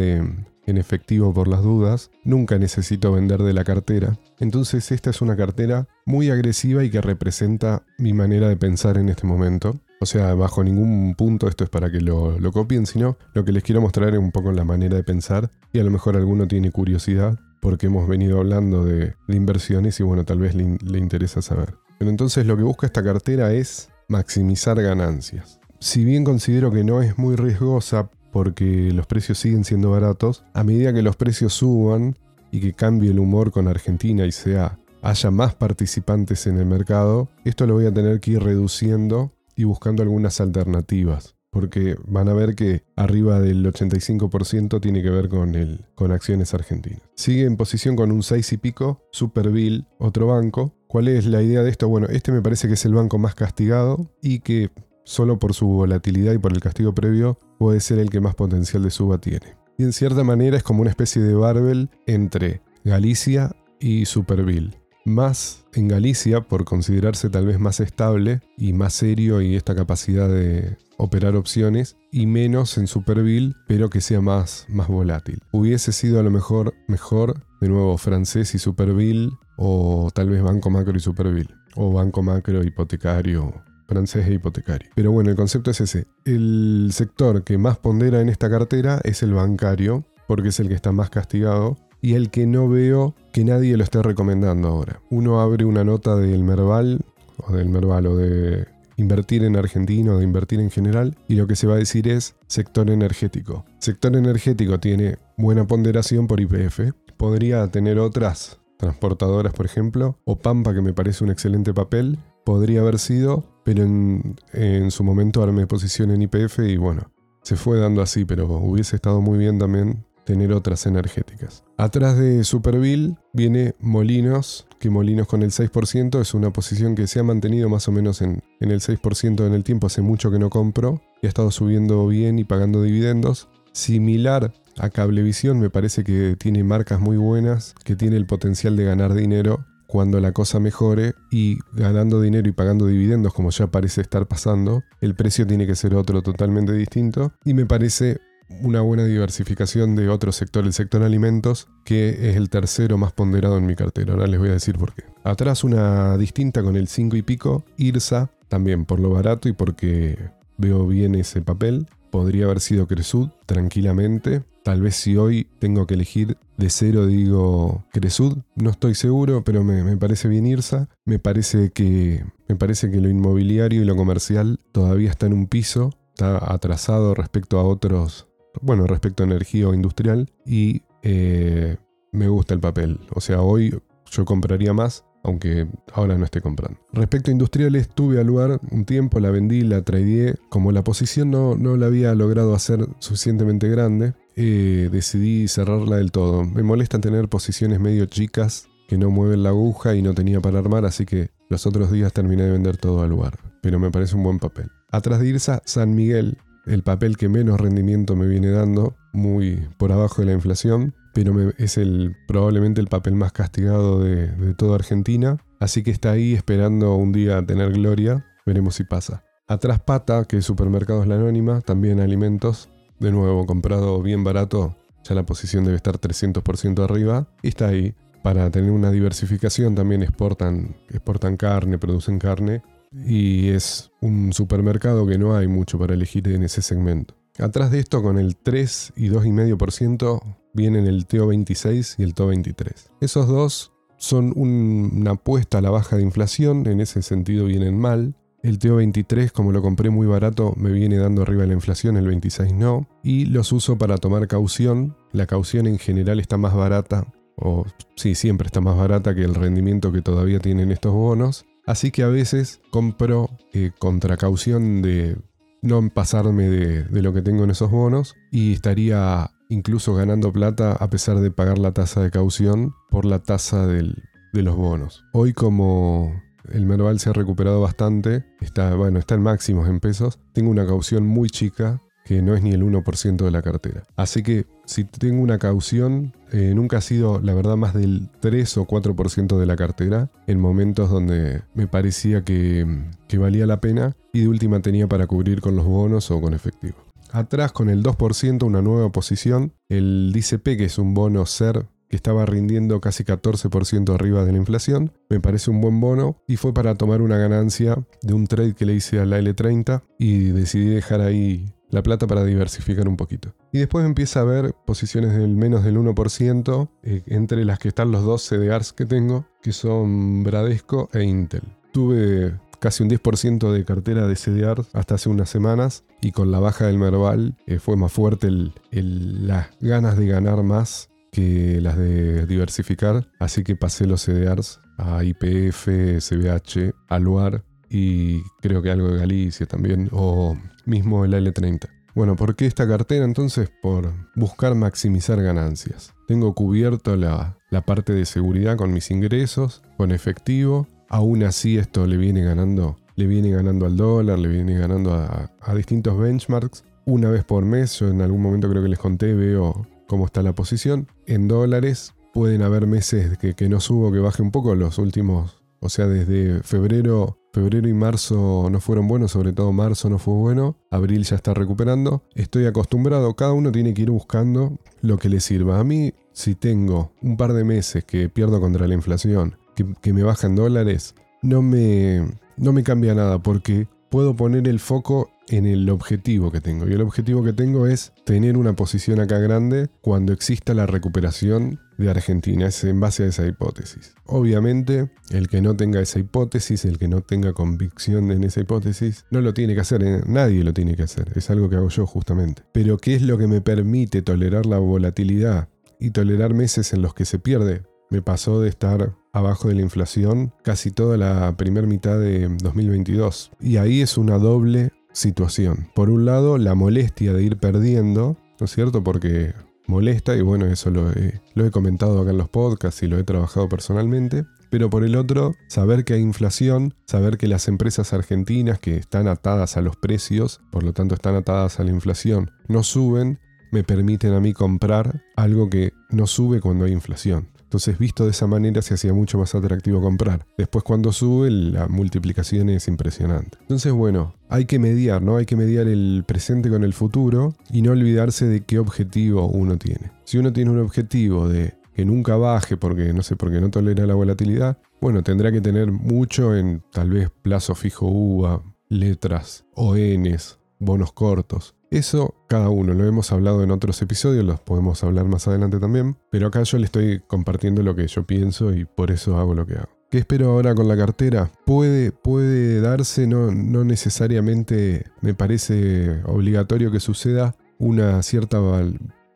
en 0.67 0.79
efectivo 0.79 1.33
por 1.33 1.49
las 1.49 1.63
dudas, 1.63 2.11
nunca 2.25 2.59
necesito 2.59 3.13
vender 3.13 3.43
de 3.43 3.53
la 3.53 3.65
cartera. 3.65 4.19
Entonces 4.39 4.91
esta 4.93 5.11
es 5.11 5.23
una 5.23 5.37
cartera 5.37 5.89
muy 6.07 6.31
agresiva 6.31 6.85
y 6.85 6.91
que 6.91 7.01
representa 7.01 7.85
mi 7.99 8.13
manera 8.13 8.49
de 8.49 8.57
pensar 8.57 8.99
en 8.99 9.09
este 9.09 9.27
momento. 9.27 9.81
O 10.01 10.07
sea, 10.07 10.35
bajo 10.35 10.63
ningún 10.63 11.15
punto 11.15 11.49
esto 11.49 11.65
es 11.65 11.71
para 11.71 11.91
que 11.91 12.01
lo, 12.01 12.37
copien, 12.53 12.87
sino 12.87 13.17
lo 13.33 13.45
que 13.45 13.53
les 13.53 13.63
quiero 13.63 13.81
mostrar 13.81 14.13
es 14.13 14.19
un 14.19 14.33
poco 14.33 14.53
la 14.53 14.65
manera 14.65 14.97
de 14.97 15.05
pensar 15.05 15.51
y 15.73 15.79
a 15.79 15.85
lo 15.85 15.91
mejor 15.91 16.17
alguno 16.17 16.47
tiene 16.47 16.71
curiosidad 16.71 17.39
porque 17.61 17.87
hemos 17.87 18.07
venido 18.07 18.39
hablando 18.39 18.85
de, 18.85 19.15
inversiones 19.29 19.99
y 20.01 20.03
bueno, 20.03 20.25
tal 20.25 20.39
vez 20.39 20.55
le, 20.55 20.77
le 20.85 20.99
interesa 20.99 21.41
saber. 21.41 21.75
Pero 21.99 22.11
entonces 22.11 22.45
lo 22.45 22.57
que 22.57 22.63
busca 22.63 22.87
esta 22.87 23.03
cartera 23.03 23.53
es 23.53 23.89
maximizar 24.09 24.81
ganancias. 24.83 25.59
Si 25.81 26.05
bien 26.05 26.25
considero 26.25 26.71
que 26.71 26.85
no 26.85 27.01
es 27.01 27.17
muy 27.19 27.37
riesgosa 27.37 28.11
porque 28.35 28.91
los 28.93 29.07
precios 29.07 29.39
siguen 29.39 29.63
siendo 29.63 29.93
baratos, 29.93 30.43
a 30.55 30.65
medida 30.65 30.93
que 30.93 31.03
los 31.03 31.15
precios 31.15 31.55
suban 31.55 32.19
y 32.51 32.59
que 32.59 32.73
cambie 32.73 33.13
el 33.13 33.21
humor 33.21 33.53
con 33.53 33.69
Argentina 33.69 34.27
y 34.27 34.33
sea 34.33 34.77
haya 35.03 35.31
más 35.31 35.55
participantes 35.55 36.49
en 36.49 36.59
el 36.59 36.67
mercado, 36.67 37.29
esto 37.45 37.65
lo 37.65 37.75
voy 37.75 37.87
a 37.87 37.95
tener 37.95 38.19
que 38.19 38.33
ir 38.33 38.43
reduciendo 38.43 39.33
y 39.55 39.63
buscando 39.63 40.03
algunas 40.03 40.41
alternativas. 40.41 41.37
Porque 41.53 41.97
van 42.09 42.29
a 42.29 42.33
ver 42.33 42.57
que 42.57 42.83
arriba 42.97 43.39
del 43.39 43.65
85% 43.65 44.81
tiene 44.81 45.01
que 45.01 45.11
ver 45.11 45.29
con, 45.29 45.55
el, 45.55 45.85
con 45.95 46.11
acciones 46.11 46.55
argentinas. 46.55 47.03
Sigue 47.15 47.45
en 47.45 47.57
posición 47.57 47.95
con 47.95 48.11
un 48.11 48.25
6 48.25 48.53
y 48.53 48.57
pico, 48.57 49.01
Superville, 49.13 49.85
otro 49.99 50.27
banco. 50.27 50.75
¿Cuál 50.89 51.07
es 51.07 51.27
la 51.27 51.41
idea 51.41 51.63
de 51.63 51.71
esto? 51.71 51.89
Bueno, 51.89 52.09
este 52.09 52.33
me 52.33 52.43
parece 52.43 52.67
que 52.67 52.75
es 52.75 52.85
el 52.85 52.95
banco 52.95 53.19
más 53.19 53.37
castigado 53.37 54.11
y 54.21 54.41
que 54.41 54.71
solo 55.05 55.39
por 55.39 55.55
su 55.55 55.67
volatilidad 55.67 56.33
y 56.33 56.39
por 56.39 56.53
el 56.53 56.61
castigo 56.61 56.95
previo 56.95 57.39
puede 57.59 57.81
ser 57.81 57.99
el 57.99 58.11
que 58.11 58.21
más 58.21 58.35
potencial 58.35 58.83
de 58.83 58.91
suba 58.91 59.19
tiene. 59.19 59.57
Y 59.79 59.85
en 59.85 59.93
cierta 59.93 60.25
manera 60.25 60.57
es 60.57 60.63
como 60.63 60.81
una 60.81 60.91
especie 60.91 61.23
de 61.23 61.35
barbel 61.35 61.91
entre 62.07 62.63
Galicia 62.85 63.55
y 63.81 64.07
Superville 64.07 64.85
más 65.05 65.67
en 65.75 65.89
Galicia 65.89 66.41
por 66.43 66.65
considerarse 66.65 67.29
tal 67.31 67.47
vez 67.47 67.59
más 67.59 67.81
estable 67.81 68.41
y 68.57 68.73
más 68.73 68.95
serio 68.95 69.41
y 69.41 69.55
esta 69.55 69.75
capacidad 69.75 70.29
de 70.29 70.77
operar 70.97 71.37
opciones 71.37 71.97
y 72.11 72.27
menos 72.27 72.79
en 72.79 72.87
Superville 72.87 73.55
pero 73.67 73.91
que 73.91 74.01
sea 74.01 74.21
más, 74.21 74.67
más 74.69 74.89
volátil. 74.89 75.43
Hubiese 75.53 75.93
sido 75.93 76.21
a 76.21 76.23
lo 76.23 76.31
mejor 76.31 76.75
mejor 76.89 77.43
de 77.61 77.69
nuevo 77.69 77.97
francés 77.99 78.55
y 78.55 78.59
Superville 78.59 79.31
o 79.57 80.11
tal 80.15 80.31
vez 80.31 80.43
Banco 80.43 80.71
Macro 80.71 80.97
y 80.97 81.01
Superville 81.01 81.55
o 81.77 81.93
Banco 81.93 82.23
Macro 82.23 82.65
hipotecario 82.65 83.63
francés 83.87 84.27
e 84.27 84.35
hipotecario. 84.35 84.91
Pero 84.95 85.13
bueno, 85.13 85.31
el 85.31 85.37
concepto 85.37 85.71
es 85.71 85.81
ese. 85.81 86.07
El 86.25 86.91
sector 86.93 87.45
que 87.45 87.59
más 87.59 87.79
pondera 87.79 88.21
en 88.21 88.29
esta 88.29 88.51
cartera 88.51 89.01
es 89.05 89.23
el 89.23 89.35
bancario 89.35 90.05
porque 90.27 90.49
es 90.49 90.61
el 90.61 90.69
que 90.69 90.75
está 90.75 90.93
más 90.93 91.11
castigado 91.11 91.77
y 92.01 92.15
el 92.15 92.31
que 92.31 92.47
no 92.47 92.69
veo 92.69 93.15
que 93.33 93.45
nadie 93.45 93.77
lo 93.77 93.85
esté 93.85 94.03
recomendando 94.03 94.69
ahora. 94.69 95.01
Uno 95.11 95.41
abre 95.41 95.65
una 95.65 95.85
nota 95.85 96.17
del 96.17 96.45
Merval, 96.45 97.01
o 97.39 97.53
del 97.53 97.69
Merval, 97.69 98.07
o 98.07 98.17
de 98.17 98.67
invertir 98.97 99.45
en 99.45 99.57
Argentina 99.57 100.13
o 100.13 100.19
de 100.19 100.25
invertir 100.25 100.61
en 100.61 100.71
general, 100.71 101.17
y 101.29 101.35
lo 101.35 101.47
que 101.47 101.57
se 101.57 101.67
va 101.67 101.75
a 101.75 101.79
decir 101.79 102.09
es 102.09 102.37
sector 102.47 102.91
energético. 102.91 103.65
Sector 103.79 104.17
energético 104.17 104.79
tiene 104.79 105.19
buena 105.37 105.67
ponderación 105.67 106.27
por 106.27 106.41
IPF, 106.41 106.93
podría 107.17 107.67
tener 107.69 107.99
otras 107.99 108.61
transportadoras, 108.77 109.53
por 109.53 109.67
ejemplo, 109.67 110.19
o 110.25 110.37
Pampa, 110.37 110.75
que 110.75 110.83
me 110.83 110.93
parece 110.93 111.25
un 111.25 111.31
excelente 111.31 111.73
papel, 111.73 112.19
podría 112.45 112.81
haber 112.81 112.99
sido, 112.99 113.45
pero 113.65 113.83
en, 113.83 114.91
su 114.91 115.03
momento 115.03 115.43
armé 115.43 115.67
posición 115.67 116.11
en 116.11 116.23
IPF 116.23 116.61
y 116.61 116.77
bueno, 116.77 117.11
se 117.43 117.57
fue 117.57 117.79
dando 117.79 118.03
así, 118.03 118.25
pero 118.25 118.47
hubiese 118.47 118.97
estado 118.97 119.21
muy 119.21 119.39
bien 119.39 119.59
también 119.59 120.05
tener 120.25 120.53
otras 120.53 120.87
energéticas. 120.87 121.65
Atrás 121.77 122.17
de 122.17 122.45
Superville 122.45 123.17
viene 123.33 123.75
Molinos, 123.81 124.67
que 124.79 124.91
Molinos 124.91 125.27
con 125.27 125.43
el 125.43 125.51
6% 125.51 126.21
es 126.21 126.35
una 126.35 126.53
posición 126.53 126.95
que 126.95 127.07
se 127.07 127.21
ha 127.21 127.23
mantenido 127.23 127.69
más 127.69 127.89
o 127.89 127.93
menos 127.93 128.23
en, 128.23 128.43
en 128.61 128.71
el 128.71 128.81
6% 128.81 129.47
en 129.47 129.53
el 129.53 129.65
tiempo, 129.65 129.87
hace 129.87 130.03
mucho 130.03 130.31
que 130.31 130.39
no 130.39 130.51
compro 130.51 131.03
y 131.21 131.27
ha 131.27 131.29
estado 131.29 131.51
subiendo 131.51 132.07
bien 132.07 132.39
y 132.39 132.45
pagando 132.45 132.83
dividendos. 132.83 133.49
Similar 133.73 134.53
a 134.79 134.91
Cablevisión, 134.91 135.59
me 135.59 135.69
parece 135.69 136.05
que 136.05 136.37
tiene 136.39 136.63
marcas 136.65 137.01
muy 137.01 137.17
buenas, 137.17 137.75
que 137.85 137.97
tiene 137.97 138.17
el 138.17 138.27
potencial 138.27 138.77
de 138.77 138.85
ganar 138.85 139.15
dinero 139.15 139.67
cuando 139.95 140.19
la 140.19 140.33
cosa 140.33 140.59
mejore 140.59 141.15
y 141.31 141.61
ganando 141.73 142.21
dinero 142.21 142.49
y 142.49 142.53
pagando 142.53 142.89
dividendos 142.89 143.33
como 143.33 143.51
ya 143.51 143.69
parece 143.69 144.01
estar 144.01 144.27
pasando, 144.27 144.83
el 145.01 145.15
precio 145.15 145.47
tiene 145.47 145.69
que 145.69 145.77
ser 145.77 145.95
otro 145.95 146.21
totalmente 146.21 146.73
distinto 146.73 147.33
y 147.45 147.55
me 147.55 147.65
parece 147.65 148.19
una 148.61 148.81
buena 148.81 149.05
diversificación 149.05 149.95
de 149.95 150.09
otro 150.09 150.33
sector, 150.33 150.65
el 150.65 150.73
sector 150.73 151.05
alimentos, 151.05 151.69
que 151.85 152.29
es 152.29 152.35
el 152.35 152.51
tercero 152.51 152.99
más 152.99 153.13
ponderado 153.13 153.57
en 153.57 153.67
mi 153.67 153.77
cartera. 153.77 154.15
Ahora 154.15 154.27
les 154.27 154.41
voy 154.41 154.49
a 154.49 154.55
decir 154.55 154.77
por 154.77 154.95
qué. 154.95 155.05
Atrás 155.23 155.63
una 155.63 156.19
distinta 156.19 156.65
con 156.65 156.75
el 156.75 156.89
5 156.89 157.15
y 157.15 157.23
pico, 157.23 157.65
IRSA, 157.77 158.33
también 158.49 158.87
por 158.87 158.99
lo 158.99 159.11
barato 159.11 159.49
y 159.49 159.53
porque 159.53 160.19
veo 160.57 160.89
bien 160.89 161.15
ese 161.15 161.41
papel. 161.41 161.87
Podría 162.15 162.45
haber 162.45 162.61
sido 162.61 162.87
Cresud 162.87 163.31
tranquilamente. 163.45 164.45
Tal 164.63 164.81
vez 164.81 164.95
si 164.95 165.17
hoy 165.17 165.49
tengo 165.59 165.89
que 165.89 165.95
elegir 165.95 166.39
de 166.57 166.71
cero 166.71 167.09
digo 167.09 167.85
Cresud, 167.91 168.39
no 168.55 168.71
estoy 168.71 168.95
seguro, 168.95 169.43
pero 169.43 169.65
me, 169.65 169.97
parece 169.97 170.29
bien 170.29 170.47
IRSA. 170.47 170.89
Me 171.05 171.19
parece, 171.19 171.73
que, 171.73 172.25
me 172.47 172.55
parece 172.55 172.89
que 172.89 173.01
lo 173.01 173.09
inmobiliario 173.09 173.83
y 173.83 173.85
lo 173.85 173.97
comercial 173.97 174.61
todavía 174.71 175.11
está 175.11 175.27
en 175.27 175.33
un 175.33 175.49
piso, 175.49 175.91
está 176.11 176.53
atrasado 176.55 177.17
respecto 177.17 177.59
a 177.59 177.65
otros 177.65 178.29
bueno, 178.63 178.87
respecto 178.87 179.25
a 179.25 179.27
energía 179.27 179.67
o 179.67 179.75
industrial 179.75 180.31
y 180.47 180.83
eh, 181.03 181.79
me 182.13 182.29
gusta 182.29 182.55
el 182.55 182.61
papel. 182.61 183.01
O 183.13 183.21
sea, 183.21 183.43
hoy 183.43 183.77
yo 184.09 184.25
compraría 184.25 184.73
más, 184.73 185.05
aunque 185.25 185.67
ahora 185.93 186.17
no 186.17 186.25
esté 186.25 186.41
comprando. 186.41 186.79
Respecto 186.93 187.31
a 187.31 187.33
industriales, 187.33 187.89
tuve 187.89 188.21
al 188.21 188.27
lugar 188.27 188.61
un 188.71 188.85
tiempo, 188.85 189.19
la 189.19 189.31
vendí, 189.31 189.63
la 189.63 189.83
tradeé. 189.83 190.37
Como 190.51 190.71
la 190.71 190.85
posición 190.85 191.31
no, 191.31 191.57
no 191.57 191.77
la 191.77 191.87
había 191.87 192.15
logrado 192.15 192.55
hacer 192.55 192.87
suficientemente 192.99 193.69
grande, 193.69 194.15
eh, 194.37 194.89
decidí 194.93 195.49
cerrarla 195.49 195.97
del 195.97 196.13
todo. 196.13 196.45
Me 196.45 196.63
molesta 196.63 197.01
tener 197.01 197.29
posiciones 197.29 197.81
medio 197.81 198.07
chicas 198.07 198.69
que 198.87 198.99
no 198.99 199.11
mueven 199.11 199.43
la 199.43 199.49
aguja 199.49 199.95
y 199.95 200.03
no 200.03 200.15
tenía 200.15 200.41
para 200.41 200.59
armar, 200.59 200.85
así 200.85 201.07
que 201.07 201.31
los 201.49 201.67
otros 201.67 201.91
días 201.91 202.13
terminé 202.13 202.45
de 202.45 202.53
vender 202.53 202.77
todo 202.77 203.03
al 203.03 203.11
lugar. 203.11 203.39
Pero 203.63 203.79
me 203.79 203.91
parece 203.91 204.17
un 204.17 204.25
buen 204.25 204.39
papel. 204.39 204.71
Atrás 204.91 205.21
de 205.21 205.29
Irsa, 205.29 205.63
San 205.65 205.95
Miguel, 205.95 206.37
el 206.67 206.83
papel 206.83 207.17
que 207.17 207.31
menos 207.31 207.61
rendimiento 207.61 208.15
me 208.15 208.27
viene 208.27 208.51
dando, 208.51 208.95
muy 209.13 209.69
por 209.79 209.91
abajo 209.91 210.21
de 210.21 210.27
la 210.27 210.33
inflación, 210.35 210.95
pero 211.15 211.53
es 211.57 211.79
el, 211.79 212.17
probablemente 212.27 212.81
el 212.81 212.89
papel 212.89 213.15
más 213.15 213.33
castigado 213.33 214.03
de, 214.03 214.55
toda 214.55 214.75
Argentina, 214.75 215.39
así 215.61 215.83
que 215.83 215.91
está 215.91 216.11
ahí 216.11 216.35
esperando 216.35 216.95
un 216.97 217.13
día 217.13 217.45
tener 217.47 217.73
gloria, 217.73 218.27
veremos 218.45 218.75
si 218.75 218.85
pasa. 218.85 219.25
Atrás 219.47 219.81
Pata, 219.81 220.25
que 220.25 220.39
es 220.39 220.45
Supermercados 220.45 221.07
La 221.07 221.15
Anónima, 221.15 221.61
también 221.61 222.01
alimentos, 222.01 222.69
de 222.99 223.13
nuevo 223.13 223.47
comprado 223.47 224.03
bien 224.03 224.25
barato, 224.25 224.77
ya 225.05 225.15
la 225.15 225.25
posición 225.25 225.65
debe 225.65 225.77
estar 225.77 225.99
300% 225.99 226.83
arriba, 226.83 227.29
y 227.43 227.49
está 227.49 227.69
ahí. 227.69 227.95
Para 228.23 228.51
tener 228.51 228.71
una 228.71 228.91
diversificación 228.91 229.75
también 229.75 230.03
exportan, 230.03 230.77
exportan 230.89 231.37
carne, 231.37 231.79
producen 231.79 232.19
carne, 232.19 232.63
y 233.07 233.49
es 233.49 233.91
un 234.01 234.33
supermercado 234.33 235.07
que 235.07 235.19
no 235.19 235.37
hay 235.37 235.47
mucho 235.47 235.79
para 235.79 235.95
elegir 235.95 236.27
en 236.29 236.43
ese 236.43 236.63
segmento. 236.63 237.15
Atrás 237.39 237.71
de 237.71 237.81
esto, 237.81 238.03
con 238.03 238.17
el 238.17 238.37
3 238.37 238.95
y 238.97 239.09
2,5%, 239.09 240.44
vienen 240.55 240.87
el 240.87 241.07
TO26 241.07 241.97
y 241.99 242.03
el 242.03 242.15
TO23. 242.15 242.91
Esos 243.01 243.29
dos 243.29 243.73
son 243.97 244.33
una 244.37 245.13
apuesta 245.13 245.59
a 245.59 245.61
la 245.61 245.71
baja 245.71 245.97
de 245.97 246.03
inflación, 246.03 246.67
en 246.67 246.81
ese 246.81 247.03
sentido 247.03 247.47
vienen 247.47 247.79
mal. 247.79 248.15
El 248.43 248.59
TO23, 248.59 249.33
como 249.33 249.53
lo 249.53 249.63
compré 249.63 249.89
muy 249.89 250.07
barato, 250.07 250.53
me 250.57 250.71
viene 250.71 250.99
dando 250.99 251.23
arriba 251.23 251.47
la 251.47 251.55
inflación, 251.55 251.97
el 251.97 252.07
26 252.07 252.53
no. 252.53 252.87
Y 253.03 253.25
los 253.27 253.53
uso 253.53 253.79
para 253.79 253.97
tomar 253.97 254.29
caución. 254.29 254.97
La 255.13 255.27
caución 255.27 255.67
en 255.67 255.79
general 255.79 256.21
está 256.21 256.37
más 256.37 256.55
barata, 256.55 257.07
o 257.37 257.65
sí, 257.97 258.15
siempre 258.15 258.47
está 258.47 258.61
más 258.61 258.77
barata 258.77 259.15
que 259.15 259.23
el 259.23 259.35
rendimiento 259.35 259.93
que 259.93 260.03
todavía 260.03 260.41
tienen 260.41 260.71
estos 260.71 260.93
bonos. 260.93 261.47
Así 261.67 261.91
que 261.91 262.03
a 262.03 262.09
veces 262.09 262.61
compro 262.71 263.31
eh, 263.55 263.71
contra 263.79 264.19
caución 264.19 264.83
de 264.83 265.17
no 265.63 265.89
pasarme 265.89 266.51
de, 266.51 266.85
de, 266.85 267.03
lo 267.03 267.15
que 267.15 267.23
tengo 267.23 267.45
en 267.45 267.51
esos 267.51 267.71
bonos 267.71 268.15
y 268.31 268.53
estaría 268.53 269.31
incluso 269.49 269.95
ganando 269.95 270.33
plata 270.33 270.73
a 270.73 270.91
pesar 270.91 271.21
de 271.21 271.31
pagar 271.31 271.59
la 271.59 271.73
tasa 271.73 272.03
de 272.03 272.11
caución 272.11 272.75
por 272.91 273.05
la 273.05 273.21
tasa 273.21 273.67
de 273.67 273.95
los 274.33 274.57
bonos. 274.57 275.05
Hoy 275.13 275.33
como 275.33 276.23
el 276.53 276.67
Merval 276.67 277.01
se 277.01 277.11
ha 277.11 277.13
recuperado 277.13 277.61
bastante, 277.61 278.25
está, 278.41 278.75
bueno, 278.75 278.99
está 278.99 279.15
en 279.15 279.23
máximos 279.23 279.69
en 279.69 279.81
pesos, 279.81 280.19
tengo 280.33 280.51
una 280.51 280.67
caución 280.67 281.07
muy 281.07 281.31
chica 281.31 281.81
que 282.05 282.21
no 282.21 282.35
es 282.35 282.43
ni 282.43 282.53
el 282.53 282.63
1% 282.63 283.25
de 283.25 283.31
la 283.31 283.43
cartera. 283.43 283.85
Así 283.97 284.23
que 284.23 284.47
si 284.67 284.85
tengo 284.85 285.23
una 285.23 285.39
caución, 285.39 286.13
eh, 286.33 286.53
nunca 286.55 286.77
ha 286.77 286.81
sido, 286.83 287.21
la 287.21 287.33
verdad, 287.33 287.57
más 287.57 287.73
del 287.73 288.11
3 288.21 288.59
o 288.59 288.67
4% 288.67 289.39
de 289.39 289.47
la 289.47 289.57
cartera 289.57 290.11
en 290.27 290.39
momentos 290.39 290.91
donde 290.91 291.43
me 291.55 291.67
parecía 291.67 292.23
que, 292.23 292.67
que 293.09 293.19
valía 293.19 293.47
la 293.47 293.61
pena 293.61 293.97
y 294.13 294.21
de 294.21 294.29
última 294.29 294.61
tenía 294.61 294.87
para 294.87 295.07
cubrir 295.07 295.41
con 295.41 295.57
los 295.57 295.65
bonos 295.65 296.11
o 296.11 296.21
con 296.21 296.35
efectivo. 296.35 296.77
Atrás 297.15 297.53
con 297.53 297.71
el 297.71 297.85
2% 297.85 298.43
una 298.43 298.61
nueva 298.61 298.91
posición, 298.91 299.53
el 299.69 300.11
DCP 300.13 300.57
que 300.57 300.65
es 300.65 300.79
un 300.79 300.95
bono 300.95 301.27
SER 301.27 301.69
que 301.89 301.95
estaba 301.95 302.27
rindiendo 302.27 302.81
casi 302.81 303.05
14% 303.05 303.95
arriba 303.95 304.25
de 304.25 304.33
la 304.33 304.39
inflación, 304.39 304.91
me 305.09 305.21
parece 305.21 305.53
un 305.53 305.61
buen 305.61 305.79
bono 305.81 306.21
y 306.27 306.39
fue 306.39 306.53
para 306.53 306.75
tomar 306.75 307.03
una 307.03 307.17
ganancia 307.17 307.77
de 308.03 308.15
un 308.15 308.27
trade 308.27 308.55
que 308.55 308.67
le 308.67 308.75
hice 308.75 308.99
a 308.99 309.05
la 309.05 309.21
L30 309.21 309.85
y 309.97 310.31
decidí 310.31 310.71
dejar 310.71 311.03
ahí 311.03 311.55
la 311.71 311.85
plata 311.85 312.09
para 312.09 312.25
diversificar 312.25 312.89
un 312.89 312.97
poquito. 312.97 313.33
Y 313.53 313.59
después 313.61 313.87
empieza 313.87 314.19
a 314.19 314.25
ver 314.25 314.53
posiciones 314.67 315.13
del 315.13 315.37
menos 315.37 315.63
del 315.63 315.77
1%, 315.77 316.69
eh, 316.83 317.03
entre 317.07 317.45
las 317.45 317.61
que 317.61 317.69
están 317.69 317.93
los 317.93 318.03
dos 318.03 318.29
CDRs 318.29 318.73
que 318.73 318.87
tengo, 318.87 319.25
que 319.41 319.53
son 319.53 320.25
Bradesco 320.25 320.89
e 320.93 321.05
Intel. 321.05 321.45
Tuve 321.73 322.41
casi 322.65 322.83
un 322.83 322.89
10% 322.89 323.53
de 323.53 323.63
cartera 323.67 324.09
de 324.09 324.17
CDR 324.17 324.65
hasta 324.73 324.95
hace 324.95 325.11
unas 325.11 325.29
semanas 325.29 325.85
y 326.01 326.13
con 326.13 326.31
la 326.31 326.41
baja 326.41 326.67
del 326.67 326.79
Merval 326.79 327.37
eh, 327.47 327.59
fue 327.59 327.77
más 327.77 327.93
fuerte 327.93 328.31
las 328.71 329.49
ganas 329.61 329.99
de 329.99 330.07
ganar 330.07 330.43
más 330.43 330.89
que 331.13 331.61
las 331.61 331.77
de 331.77 332.25
diversificar, 332.25 333.07
así 333.21 333.45
que 333.45 333.55
pasé 333.55 333.87
los 333.87 334.07
CDRs 334.07 334.61
a 334.79 335.05
IPF, 335.05 335.69
SBH, 335.99 336.73
Aluar 336.89 337.45
y 337.69 338.23
creo 338.41 338.63
que 338.63 338.71
algo 338.71 338.89
de 338.89 338.99
Galicia 338.99 339.45
también, 339.45 339.91
o 339.93 340.35
mismo 340.65 341.05
el 341.05 341.13
L30. 341.13 341.69
Bueno, 341.95 342.17
¿por 342.17 342.35
qué 342.35 342.47
esta 342.47 342.67
cartera? 342.67 343.05
Entonces, 343.05 343.51
por 343.61 343.93
buscar 344.17 344.55
maximizar 344.55 345.23
ganancias. 345.23 345.93
Tengo 346.09 346.35
cubierto 346.35 346.97
la, 346.97 347.37
la 347.51 347.61
parte 347.61 347.93
de 347.93 348.07
seguridad 348.07 348.57
con 348.57 348.73
mis 348.73 348.91
ingresos, 348.91 349.61
con 349.77 349.93
efectivo 349.93 350.67
Aún 350.95 351.25
así 351.25 351.59
esto 351.59 351.89
le 351.89 351.97
viene 351.97 352.23
ganando, 352.23 352.77
le 352.95 353.09
viene 353.09 353.29
ganando 353.29 353.67
al 353.67 353.77
dólar, 353.77 354.17
le 354.17 354.29
viene 354.29 354.57
ganando 354.57 354.95
a, 354.95 355.29
distintos 355.57 355.99
benchmarks. 355.99 356.63
Una 356.87 357.11
vez 357.11 357.25
por 357.25 357.45
mes, 357.45 357.81
yo 357.81 357.89
en 357.89 358.01
algún 358.01 358.23
momento 358.23 358.49
creo 358.49 358.63
que 358.63 358.69
les 358.69 358.79
conté, 358.79 359.13
veo 359.13 359.67
cómo 359.89 360.07
está 360.07 360.23
la 360.23 360.37
posición. 360.37 360.87
En 361.07 361.27
dólares 361.27 361.95
pueden 362.13 362.43
haber 362.43 362.69
meses 362.69 363.19
que, 363.19 363.35
que 363.35 363.49
no 363.49 363.59
subo, 363.59 363.91
que 363.91 363.99
baje 363.99 364.23
un 364.23 364.31
poco 364.31 364.55
los 364.55 364.79
últimos, 364.79 365.43
o 365.59 365.69
sea, 365.69 365.89
desde 365.89 366.45
febrero 366.45 367.19
Febrero 367.33 367.69
y 367.69 367.75
marzo 367.75 368.49
no 368.49 368.61
fueron 368.61 368.87
buenos, 368.87 369.11
sobre 369.11 369.33
todo 369.33 369.53
marzo 369.53 369.91
no 369.91 369.99
fue 369.99 370.15
bueno. 370.15 370.57
Abril 370.71 371.03
ya 371.03 371.17
está 371.17 371.35
recuperando. 371.35 372.05
Estoy 372.15 372.47
acostumbrado, 372.47 373.17
cada 373.17 373.33
uno 373.33 373.51
tiene 373.51 373.75
que 373.75 373.83
ir 373.83 373.91
buscando 373.91 374.61
lo 374.81 374.99
que 374.99 375.09
le 375.09 375.19
sirva. 375.19 375.59
A 375.59 375.65
mí, 375.65 375.93
si 376.13 376.37
tengo 376.37 376.93
un 377.03 377.17
par 377.17 377.33
de 377.33 377.43
meses 377.43 377.83
que 377.83 378.09
pierdo 378.09 378.41
contra 378.41 378.69
la 378.69 378.75
inflación 378.75 379.37
que, 379.55 379.93
me 379.93 380.03
bajan 380.03 380.35
dólares, 380.35 380.95
no 381.23 381.43
me, 381.43 382.07
no 382.37 382.53
me 382.53 382.63
cambia 382.63 382.95
nada 382.95 383.23
porque 383.23 383.69
puedo 383.91 384.17
poner 384.17 384.49
el 384.49 384.61
foco 384.61 385.11
en 385.29 385.47
el 385.47 385.69
objetivo 385.71 386.31
que 386.31 386.41
tengo. 386.41 386.69
Y 386.69 386.73
el 386.73 386.81
objetivo 386.81 387.25
que 387.25 387.33
tengo 387.33 387.67
es 387.67 387.93
tener 388.05 388.37
una 388.37 388.55
posición 388.55 389.01
acá 389.01 389.19
grande 389.19 389.69
cuando 389.81 390.13
exista 390.13 390.55
la 390.55 390.67
recuperación 390.67 391.61
de 391.79 391.91
Argentina. 391.91 392.47
Es 392.47 392.65
en 392.65 392.81
base 392.81 393.05
a 393.05 393.07
esa 393.07 393.27
hipótesis. 393.27 393.95
Obviamente, 394.07 394.91
el 395.11 395.29
que 395.29 395.41
no 395.41 395.57
tenga 395.57 395.81
esa 395.81 395.99
hipótesis, 395.99 396.65
el 396.65 396.79
que 396.79 396.89
no 396.89 397.01
tenga 397.01 397.33
convicción 397.33 398.11
en 398.11 398.25
esa 398.25 398.41
hipótesis, 398.41 399.05
no 399.11 399.21
lo 399.21 399.35
tiene 399.35 399.55
que 399.55 399.61
hacer. 399.61 399.83
¿eh? 399.83 400.03
Nadie 400.07 400.45
lo 400.45 400.53
tiene 400.53 400.77
que 400.77 400.83
hacer. 400.83 401.13
Es 401.15 401.31
algo 401.31 401.49
que 401.49 401.57
hago 401.57 401.69
yo 401.69 401.87
justamente. 401.87 402.43
Pero 402.53 402.79
¿qué 402.79 402.95
es 402.95 403.03
lo 403.03 403.19
que 403.19 403.27
me 403.27 403.41
permite 403.41 404.03
tolerar 404.03 404.47
la 404.47 404.59
volatilidad 404.59 405.49
y 405.81 405.91
tolerar 405.91 406.35
meses 406.35 406.73
en 406.73 406.83
los 406.83 406.95
que 406.95 407.05
se 407.05 407.19
pierde? 407.19 407.63
Me 407.91 408.03
pasó 408.03 408.41
de 408.41 408.49
estar 408.49 408.95
abajo 409.15 409.49
de 409.49 409.55
la 409.55 409.63
inflación 409.63 410.33
casi 410.43 410.71
toda 410.71 410.99
la 410.99 411.35
primera 411.37 411.67
mitad 411.67 411.99
de 411.99 412.29
2022. 412.29 413.31
Y 413.41 413.57
ahí 413.57 413.81
es 413.81 413.97
una 413.97 414.19
doble 414.19 414.73
situación. 414.93 415.69
Por 415.75 415.89
un 415.89 416.05
lado, 416.05 416.37
la 416.37 416.55
molestia 416.55 417.13
de 417.13 417.23
ir 417.23 417.39
perdiendo, 417.39 418.19
¿no 418.39 418.45
es 418.45 418.51
cierto? 418.51 418.85
Porque 418.85 419.33
molesta, 419.67 420.15
y 420.17 420.21
bueno, 420.21 420.47
eso 420.47 420.71
lo 420.71 420.91
he, 420.91 421.23
lo 421.35 421.47
he 421.47 421.51
comentado 421.51 422.01
acá 422.01 422.11
en 422.11 422.19
los 422.19 422.29
podcasts 422.29 422.83
y 422.83 422.89
lo 422.89 422.99
he 422.99 423.05
trabajado 423.05 423.49
personalmente. 423.49 424.25
Pero 424.51 424.69
por 424.69 424.85
el 424.85 424.97
otro, 424.97 425.35
saber 425.49 425.85
que 425.85 425.95
hay 425.95 426.01
inflación, 426.01 426.75
saber 426.87 427.17
que 427.17 427.29
las 427.29 427.49
empresas 427.49 427.93
argentinas 427.93 428.59
que 428.59 428.77
están 428.77 429.09
atadas 429.09 429.57
a 429.57 429.63
los 429.63 429.77
precios, 429.77 430.41
por 430.51 430.63
lo 430.65 430.73
tanto 430.73 430.95
están 430.95 431.15
atadas 431.15 431.59
a 431.61 431.65
la 431.65 431.71
inflación, 431.71 432.31
no 432.47 432.63
suben, 432.63 433.19
me 433.51 433.65
permiten 433.65 434.13
a 434.13 434.21
mí 434.21 434.33
comprar 434.33 435.03
algo 435.17 435.49
que 435.49 435.73
no 435.91 436.07
sube 436.07 436.41
cuando 436.41 436.65
hay 436.65 436.73
inflación. 436.73 437.29
Entonces, 437.55 437.79
visto 437.79 438.03
de 438.03 438.11
esa 438.11 438.27
manera, 438.27 438.63
se 438.63 438.75
hacía 438.75 438.93
mucho 438.93 439.17
más 439.17 439.33
atractivo 439.37 439.81
comprar. 439.81 440.27
Después, 440.37 440.65
cuando 440.65 440.91
sube, 440.91 441.31
la 441.31 441.69
multiplicación 441.69 442.49
es 442.49 442.67
impresionante. 442.67 443.39
Entonces, 443.43 443.73
bueno, 443.73 444.17
hay 444.29 444.47
que 444.47 444.59
mediar, 444.59 445.01
¿no? 445.03 445.19
Hay 445.19 445.25
que 445.25 445.37
mediar 445.37 445.69
el 445.69 446.03
presente 446.05 446.51
con 446.51 446.65
el 446.65 446.73
futuro 446.73 447.37
y 447.53 447.63
no 447.63 447.71
olvidarse 447.71 448.27
de 448.27 448.41
qué 448.41 448.59
objetivo 448.59 449.27
uno 449.27 449.57
tiene. 449.57 449.93
Si 450.03 450.19
uno 450.19 450.33
tiene 450.33 450.51
un 450.51 450.59
objetivo 450.59 451.29
de 451.29 451.55
que 451.77 451.85
nunca 451.85 452.17
baje 452.17 452.57
porque 452.57 452.93
no 452.93 453.05
sé, 453.05 453.15
porque 453.15 453.41
no 453.41 453.51
tolera 453.51 453.87
la 453.87 453.95
volatilidad, 453.95 454.59
bueno, 454.81 455.05
tendrá 455.05 455.31
que 455.31 455.41
tener 455.41 455.71
mucho 455.71 456.37
en 456.37 456.61
tal 456.73 456.91
vez 456.91 457.09
plazo 457.23 457.55
fijo 457.55 457.87
UVA, 457.87 458.43
letras, 458.69 459.45
ONs, 459.55 460.41
bonos 460.59 460.93
cortos. 460.93 461.55
Eso 461.75 462.15
cada 462.29 462.51
uno, 462.51 462.73
lo 462.73 462.87
hemos 462.87 463.11
hablado 463.11 463.43
en 463.43 463.51
otros 463.51 463.83
episodios, 463.83 464.25
los 464.25 464.39
podemos 464.39 464.85
hablar 464.85 465.07
más 465.07 465.27
adelante 465.27 465.59
también, 465.59 465.97
pero 466.09 466.29
acá 466.29 466.45
yo 466.45 466.57
le 466.59 466.67
estoy 466.67 467.01
compartiendo 467.01 467.65
lo 467.65 467.75
que 467.75 467.89
yo 467.89 468.07
pienso 468.07 468.55
y 468.55 468.65
por 468.65 468.93
eso 468.93 469.19
hago 469.19 469.35
lo 469.35 469.45
que 469.45 469.55
hago. 469.55 469.71
¿Qué 469.91 469.99
espero 469.99 470.31
ahora 470.31 470.55
con 470.55 470.69
la 470.69 470.77
cartera? 470.77 471.33
Puede, 471.45 471.91
puede 471.91 472.61
darse, 472.61 473.09
no, 473.09 473.33
no 473.33 473.65
necesariamente 473.65 474.85
me 475.01 475.15
parece 475.15 476.01
obligatorio 476.05 476.71
que 476.71 476.79
suceda 476.79 477.35
una 477.59 478.01
cierta 478.05 478.39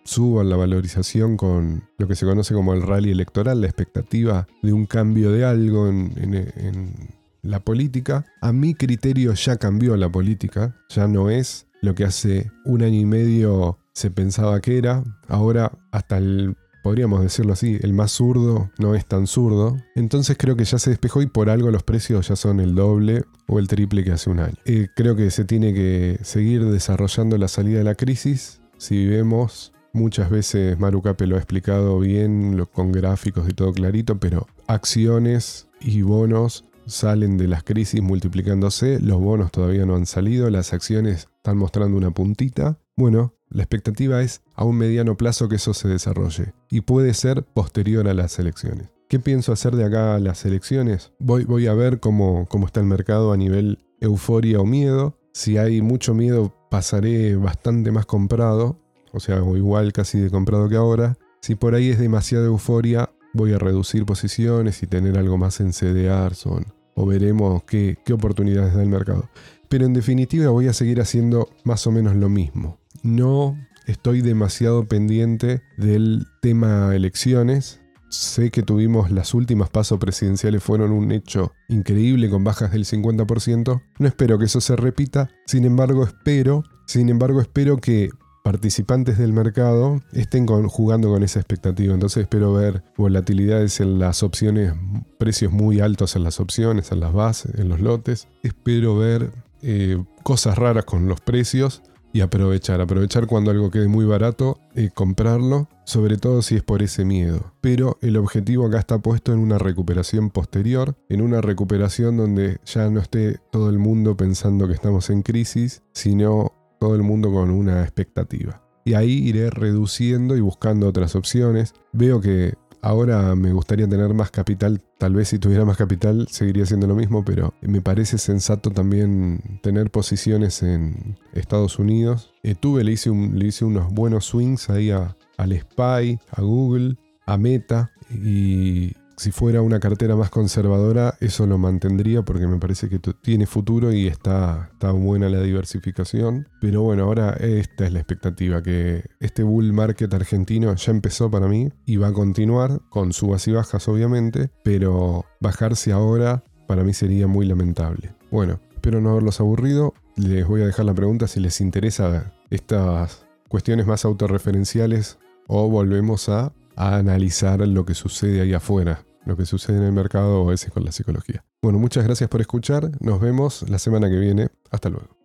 suba 0.03 0.43
la 0.43 0.57
valorización 0.57 1.37
con 1.37 1.85
lo 1.97 2.09
que 2.09 2.17
se 2.17 2.27
conoce 2.27 2.55
como 2.55 2.75
el 2.75 2.83
rally 2.83 3.13
electoral, 3.13 3.61
la 3.61 3.69
expectativa 3.69 4.49
de 4.65 4.73
un 4.73 4.87
cambio 4.87 5.31
de 5.31 5.45
algo 5.45 5.87
en 5.87 7.13
la 7.43 7.61
política. 7.61 8.27
A 8.41 8.53
mi 8.53 8.75
criterio 8.75 9.33
ya 9.35 9.59
cambió 9.59 9.97
la 9.97 10.11
política, 10.11 10.75
ya 10.89 11.07
no 11.07 11.31
es 11.31 11.68
lo 11.81 11.95
que 11.95 12.05
hace 12.05 12.51
un 12.65 12.83
año 12.83 12.99
y 12.99 13.05
medio 13.05 13.79
se 13.93 14.11
pensaba 14.11 14.61
que 14.61 14.79
era, 14.79 15.03
ahora 15.27 15.73
hasta 15.91 16.19
el, 16.19 16.57
podríamos 16.83 17.21
decirlo 17.21 17.53
así, 17.53 17.79
el 17.83 17.93
más 17.93 18.13
zurdo 18.13 18.71
no 18.79 18.95
es 18.95 19.07
tan 19.07 19.27
zurdo. 19.27 19.77
Entonces 19.95 20.37
creo 20.39 20.57
que 20.57 20.65
ya 20.65 20.79
se 20.79 20.91
despejó 20.91 21.23
y 21.23 21.27
por 21.27 21.51
algo 21.51 21.71
los 21.71 21.83
precios 21.83 22.29
ya 22.29 22.37
son 22.37 22.61
el 22.61 22.75
doble 22.75 23.25
o 23.47 23.59
el 23.59 23.67
triple 23.67 24.05
que 24.05 24.13
hace 24.13 24.31
un 24.31 24.41
año. 24.41 24.55
Eh, 24.65 24.89
creo 24.95 25.17
que 25.17 25.31
se 25.31 25.45
tiene 25.45 25.75
que 25.75 26.19
seguir 26.23 26.65
desarrollando 26.65 27.37
la 27.39 27.49
salida 27.49 27.79
de 27.79 27.85
la 27.85 27.95
crisis. 27.95 28.61
Si 28.77 29.07
vemos, 29.07 29.73
muchas 29.93 30.31
veces 30.31 30.79
Marucape 30.79 31.27
lo 31.27 31.37
ha 31.37 31.39
explicado 31.39 31.99
bien, 31.99 32.65
con 32.73 32.93
gráficos 32.93 33.49
y 33.49 33.53
todo 33.53 33.73
clarito, 33.73 34.19
pero 34.19 34.47
acciones 34.67 35.69
y 35.81 36.03
bonos 36.03 36.65
salen 36.89 37.37
de 37.37 37.47
las 37.47 37.63
crisis 37.63 38.03
multiplicándose, 38.03 38.99
los 38.99 39.21
bonos 39.21 39.53
todavía 39.53 39.87
no 39.87 39.95
han 39.95 40.07
salido, 40.07 40.51
las 40.51 40.73
acciones 40.73 41.29
están 41.37 41.59
mostrando 41.59 41.97
una 41.97 42.11
puntita. 42.11 42.79
Bueno, 42.97 43.35
la 43.51 43.63
expectativa 43.63 44.23
es 44.23 44.43
a 44.55 44.65
un 44.65 44.77
mediano 44.77 45.17
plazo 45.17 45.49
que 45.49 45.57
eso 45.57 45.75
se 45.75 45.89
desarrolle 45.89 46.55
y 46.71 46.81
puede 46.81 47.15
ser 47.15 47.45
posterior 47.45 48.09
a 48.09 48.15
las 48.15 48.39
elecciones. 48.39 48.89
¿Qué 49.09 49.21
pienso 49.21 49.53
hacer 49.53 49.77
de 49.77 49.85
acá 49.85 50.17
a 50.17 50.19
las 50.19 50.45
elecciones? 50.45 51.13
Voy, 51.19 51.45
voy 51.45 51.67
a 51.67 51.75
ver 51.75 52.01
cómo, 52.01 52.47
cómo 52.49 52.67
está 52.67 52.81
el 52.81 52.87
mercado 52.87 53.33
a 53.33 53.37
nivel 53.37 53.79
euforia 54.01 54.61
o 54.61 54.67
miedo. 54.67 55.19
Si 55.33 55.57
hay 55.57 55.81
mucho 55.81 56.15
miedo, 56.15 56.55
pasaré 56.71 57.37
bastante 57.37 57.91
más 57.91 58.07
comprado, 58.07 58.81
o 59.13 59.21
sea, 59.21 59.37
igual 59.39 59.93
casi 59.93 60.19
de 60.19 60.31
comprado 60.31 60.69
que 60.69 60.77
ahora. 60.77 61.17
Si 61.41 61.55
por 61.55 61.75
ahí 61.75 61.91
es 61.91 61.99
demasiada 61.99 62.47
euforia, 62.47 63.11
voy 63.33 63.53
a 63.53 63.59
reducir 63.59 64.05
posiciones 64.05 64.83
y 64.83 64.87
tener 64.87 65.17
algo 65.17 65.39
más 65.39 65.61
en 65.61 65.73
CDRs 65.73 66.47
o, 66.47 66.61
o 66.99 67.07
veremos 67.07 67.63
qué, 67.63 67.97
qué 68.05 68.13
oportunidades 68.13 68.75
da 68.75 68.83
el 68.83 68.89
mercado. 68.89 69.29
Pero 69.69 69.87
en 69.87 69.93
definitiva 69.93 70.51
voy 70.51 70.67
a 70.67 70.73
seguir 70.73 71.01
haciendo 71.01 71.49
más 71.65 71.87
o 71.87 71.93
menos 71.93 72.17
lo 72.17 72.29
mismo. 72.29 72.79
No 73.03 73.57
estoy 73.87 74.21
demasiado 74.21 74.85
pendiente 74.85 75.63
del 75.77 76.27
tema 76.43 76.95
elecciones. 76.95 77.81
Sé 78.09 78.51
que 78.51 78.63
tuvimos 78.63 79.11
las 79.11 79.35
últimas 79.35 79.69
pasos 79.71 79.99
presidenciales 79.99 80.63
fueron 80.63 80.93
un 80.93 81.13
hecho 81.13 81.53
increíble 81.69 82.31
con 82.31 82.43
bajas 82.43 82.73
del 82.73 82.85
50%. 82.85 83.83
No 83.99 84.09
espero 84.09 84.39
que 84.39 84.47
eso 84.47 84.61
se 84.61 84.75
repita. 84.75 85.31
Sin 85.47 85.65
embargo, 85.65 86.05
espero, 86.05 86.65
sin 86.87 87.11
embargo, 87.11 87.41
espero 87.41 87.77
que 87.77 88.11
participantes 88.49 89.19
del 89.19 89.35
mercado 89.35 90.01
estén 90.11 90.47
jugando 90.47 91.11
con 91.11 91.23
esa 91.23 91.39
expectativa. 91.39 91.93
Entonces 91.93 92.23
espero 92.23 92.55
ver 92.55 92.83
volatilidades 92.97 93.79
en 93.81 93.99
las 93.99 94.23
opciones, 94.23 94.73
precios 95.19 95.53
muy 95.53 95.81
altos 95.81 96.17
en 96.17 96.25
las 96.25 96.41
opciones, 96.41 96.91
en 96.91 97.01
las 97.01 97.13
bases, 97.13 97.55
en 97.59 97.69
los 97.69 97.79
lotes. 97.79 98.27
Espero 98.43 98.97
ver 98.97 99.33
eh, 99.61 100.03
cosas 100.23 100.57
raras 100.57 100.87
con 100.87 101.09
los 101.09 101.21
precios 101.21 101.83
y 102.11 102.23
aprovechar, 102.23 102.81
aprovechar 102.81 103.27
cuando 103.27 103.51
algo 103.51 103.71
quede 103.71 103.87
muy 103.87 104.07
barato, 104.07 104.59
eh, 104.75 104.89
comprarlo, 104.95 105.69
sobre 105.85 106.17
todo 106.17 106.41
si 106.41 106.57
es 106.57 106.63
por 106.63 106.83
ese 106.83 107.05
miedo. 107.05 107.53
Pero 107.61 107.99
el 108.01 108.17
objetivo 108.17 108.65
acá 108.65 108.79
está 108.79 108.99
puesto 108.99 109.35
en 109.35 109.41
una 109.41 109.59
recuperación 109.59 110.31
posterior, 110.31 110.97
en 111.11 111.21
una 111.21 111.43
recuperación 111.43 112.17
donde 112.17 112.61
ya 112.65 112.89
no 112.89 113.01
esté 113.01 113.41
todo 113.53 113.69
el 113.69 113.79
mundo 113.79 114.17
pensando 114.17 114.67
que 114.69 114.73
estamos 114.73 115.11
en 115.11 115.21
crisis, 115.21 115.83
sino 115.93 116.53
todo 116.79 116.95
el 116.95 117.03
mundo 117.03 117.33
con 117.33 117.51
una 117.51 117.83
expectativa. 117.83 118.63
Y 118.85 118.95
ahí 118.95 119.13
iré 119.29 119.51
reduciendo 119.51 120.37
y 120.37 120.41
buscando 120.41 120.89
otras 120.89 121.15
opciones. 121.15 121.75
Veo 121.93 122.21
que 122.21 122.55
Ahora 122.81 123.35
me 123.35 123.53
gustaría 123.53 123.89
tener 123.89 124.15
más 124.15 124.31
capital, 124.31 124.81
tal 124.99 125.15
vez 125.15 125.29
si 125.29 125.39
tuviera 125.39 125.65
más 125.65 125.77
capital 125.77 126.29
seguiría 126.31 126.65
siendo 126.65 126.87
lo 126.87 126.95
mismo, 126.95 127.25
pero 127.25 127.55
me 127.61 127.81
parece 127.81 128.19
sensato 128.19 128.71
también 128.71 129.59
tener 129.63 129.91
posiciones 129.91 130.63
en 130.63 131.19
Estados 131.33 131.79
Unidos. 131.79 132.33
Eh, 132.45 132.55
tuve, 132.55 132.85
le 132.85 132.93
hice, 132.93 133.11
le 133.11 133.47
hice 133.47 133.65
unos 133.65 133.93
buenos 133.93 134.27
swings 134.27 134.71
ahí 134.71 134.91
a, 134.91 135.17
al 135.37 135.59
SPY, 135.59 136.21
a 136.31 136.41
Google, 136.43 136.97
a 137.27 137.37
Meta 137.37 137.91
y 138.11 138.93
si 139.19 139.33
fuera 139.33 139.63
una 139.63 139.81
cartera 139.81 140.15
más 140.15 140.31
conservadora, 140.31 141.17
eso 141.21 141.45
lo 141.47 141.59
mantendría 141.59 142.23
porque 142.23 142.47
me 142.47 142.59
parece 142.59 142.89
que 142.89 143.01
tiene 143.01 143.47
futuro 143.47 143.93
y 143.93 144.07
está, 144.07 144.71
está 144.73 144.93
buena 144.93 145.29
la 145.29 145.41
diversificación. 145.41 146.49
Pero 146.61 146.83
bueno, 146.83 147.05
ahora 147.05 147.33
esta 147.33 147.87
es 147.87 147.93
la 147.93 147.99
expectativa, 147.99 148.63
que 148.63 149.05
este 149.19 149.43
bull 149.43 149.73
market 149.73 150.15
argentino 150.15 150.73
ya 150.75 150.93
empezó 150.93 151.31
para 151.31 151.49
mí 151.49 151.71
y 151.85 151.97
va 151.97 152.09
a 152.09 152.13
continuar 152.13 152.81
con 152.91 153.13
subas 153.13 153.49
y 153.49 153.53
bajas 153.53 153.89
obviamente, 153.89 154.51
pero 154.63 155.25
bajarse 155.41 155.91
ahora 155.91 156.45
para 156.69 156.85
mí 156.85 156.95
sería 156.95 157.27
muy 157.27 157.45
lamentable. 157.45 158.15
Bueno, 158.31 158.61
espero 158.73 159.01
no 159.01 159.11
haberlos 159.11 159.41
aburrido. 159.41 159.95
Les 160.15 160.47
voy 160.47 160.63
a 160.63 160.67
dejar 160.67 160.85
la 160.85 160.95
pregunta 160.95 161.27
si 161.27 161.41
les 161.41 161.61
interesa 161.61 162.33
estas 162.51 163.27
cuestiones 163.49 163.87
más 163.87 164.05
autorreferenciales 164.05 165.19
o 165.49 165.69
volvemos 165.69 166.29
a, 166.29 166.53
a 166.77 166.97
analizar 166.97 167.67
lo 167.67 167.85
que 167.85 167.95
sucede 167.95 168.43
ahí 168.43 168.53
afuera 168.53 169.08
lo 169.29 169.37
que 169.37 169.47
sucede 169.47 169.77
en 169.77 169.85
el 169.85 169.93
mercado 169.93 170.43
o 170.43 170.53
ese 170.53 170.71
con 170.71 170.85
la 170.85 170.91
psicología. 170.91 171.45
Bueno, 171.63 171.79
muchas 171.79 172.05
gracias 172.05 172.29
por 172.29 172.41
escuchar. 172.41 172.91
Nos 173.01 173.21
vemos 173.21 173.69
la 173.69 173.79
semana 173.79 174.09
que 174.09 174.19
viene. 174.19 174.49
Hasta 174.71 174.89
luego. 174.89 175.17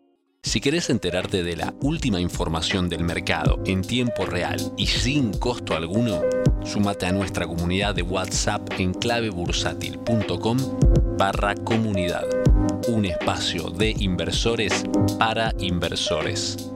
Si 0.44 0.60
querés 0.60 0.90
enterarte 0.90 1.42
de 1.42 1.56
la 1.56 1.74
última 1.82 2.20
información 2.20 2.90
del 2.90 3.06
mercado 3.06 3.62
en 3.66 3.82
tiempo 3.82 4.26
real 4.26 4.60
y 4.76 4.88
sin 4.88 5.32
costo 5.32 5.74
alguno, 5.74 6.22
súmate 6.66 7.06
a 7.06 7.14
nuestra 7.14 7.48
comunidad 7.48 7.96
de 7.96 8.02
WhatsApp 8.02 8.70
en 8.78 8.94
clavebursátil.com 8.94 10.58
barra 11.18 11.56
comunidad. 11.56 12.26
Un 12.90 13.06
espacio 13.06 13.70
de 13.70 13.92
inversores 13.92 14.84
para 15.18 15.54
inversores. 15.60 16.73